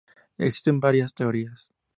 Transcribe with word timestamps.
Existen 0.39 0.79
varias 0.79 1.13
teorías. 1.13 1.69